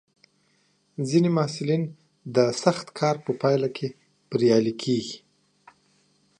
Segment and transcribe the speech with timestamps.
[1.09, 1.83] ځینې محصلین
[2.35, 3.87] د سخت کار په پایله کې
[4.29, 5.17] بریالي کېږي.